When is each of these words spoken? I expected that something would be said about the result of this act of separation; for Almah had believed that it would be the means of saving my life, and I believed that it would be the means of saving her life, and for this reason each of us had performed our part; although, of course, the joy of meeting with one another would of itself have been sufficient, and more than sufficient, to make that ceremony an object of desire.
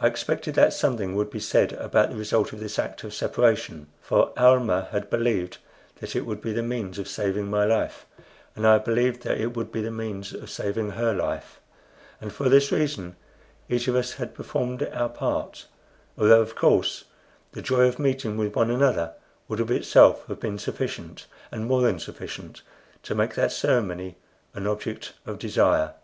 I 0.00 0.06
expected 0.06 0.54
that 0.54 0.72
something 0.72 1.16
would 1.16 1.30
be 1.30 1.40
said 1.40 1.72
about 1.72 2.10
the 2.10 2.16
result 2.16 2.52
of 2.52 2.60
this 2.60 2.78
act 2.78 3.02
of 3.02 3.12
separation; 3.12 3.88
for 4.00 4.32
Almah 4.36 4.90
had 4.92 5.10
believed 5.10 5.58
that 5.98 6.14
it 6.14 6.24
would 6.24 6.40
be 6.40 6.52
the 6.52 6.62
means 6.62 6.96
of 6.96 7.08
saving 7.08 7.50
my 7.50 7.64
life, 7.64 8.06
and 8.54 8.64
I 8.64 8.78
believed 8.78 9.22
that 9.24 9.36
it 9.40 9.56
would 9.56 9.72
be 9.72 9.80
the 9.80 9.90
means 9.90 10.32
of 10.32 10.48
saving 10.48 10.90
her 10.90 11.12
life, 11.12 11.58
and 12.20 12.32
for 12.32 12.48
this 12.48 12.70
reason 12.70 13.16
each 13.68 13.88
of 13.88 13.96
us 13.96 14.12
had 14.12 14.32
performed 14.32 14.84
our 14.92 15.08
part; 15.08 15.66
although, 16.16 16.40
of 16.40 16.54
course, 16.54 17.06
the 17.50 17.60
joy 17.60 17.88
of 17.88 17.98
meeting 17.98 18.36
with 18.36 18.54
one 18.54 18.70
another 18.70 19.14
would 19.48 19.58
of 19.58 19.72
itself 19.72 20.24
have 20.28 20.38
been 20.38 20.60
sufficient, 20.60 21.26
and 21.50 21.66
more 21.66 21.82
than 21.82 21.98
sufficient, 21.98 22.62
to 23.02 23.12
make 23.16 23.34
that 23.34 23.50
ceremony 23.50 24.18
an 24.54 24.68
object 24.68 25.14
of 25.26 25.36
desire. 25.36 25.94